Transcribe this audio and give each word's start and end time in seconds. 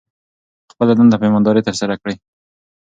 خپله 0.71 0.93
دنده 0.99 1.15
په 1.19 1.25
ایمانداري 1.27 1.61
ترسره 1.67 1.93
کړئ. 2.01 2.15